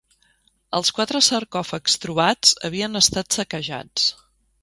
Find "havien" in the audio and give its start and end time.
2.69-3.01